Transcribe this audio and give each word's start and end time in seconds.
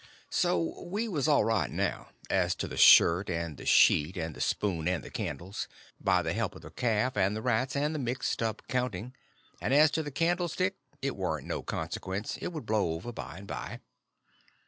So 0.31 0.81
we 0.83 1.07
was 1.07 1.27
all 1.27 1.43
right 1.45 1.69
now, 1.69 2.09
as 2.27 2.55
to 2.55 2.67
the 2.67 2.75
shirt 2.75 3.29
and 3.29 3.55
the 3.55 3.67
sheet 3.67 4.17
and 4.17 4.33
the 4.33 4.41
spoon 4.41 4.87
and 4.87 5.03
the 5.03 5.11
candles, 5.11 5.67
by 5.99 6.23
the 6.23 6.33
help 6.33 6.55
of 6.55 6.63
the 6.63 6.71
calf 6.71 7.15
and 7.15 7.35
the 7.35 7.41
rats 7.43 7.75
and 7.75 7.93
the 7.93 7.99
mixed 7.99 8.41
up 8.41 8.63
counting; 8.67 9.13
and 9.61 9.75
as 9.75 9.91
to 9.91 10.01
the 10.01 10.09
candlestick, 10.09 10.77
it 11.03 11.15
warn't 11.15 11.45
no 11.45 11.61
consequence, 11.61 12.37
it 12.41 12.47
would 12.47 12.65
blow 12.65 12.93
over 12.93 13.11
by 13.11 13.37
and 13.37 13.45
by. 13.45 13.79